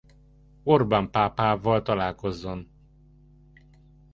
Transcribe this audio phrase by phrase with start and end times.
[0.63, 2.67] Orbán pápával találkozzon.